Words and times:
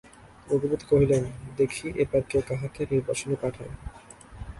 রঘুপতি 0.47 0.85
কহিলেন, 0.91 1.23
দেখি 1.57 1.85
এবার 2.03 2.21
কে 2.29 2.39
কাহাকে 2.47 2.81
নির্বাসনে 2.91 3.35
পাঠায়। 3.41 3.73